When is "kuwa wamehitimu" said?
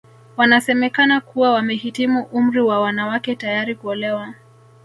1.21-2.21